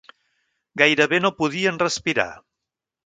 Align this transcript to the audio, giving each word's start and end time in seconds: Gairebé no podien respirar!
Gairebé 0.81 1.19
no 1.25 1.31
podien 1.41 1.77
respirar! 1.85 2.29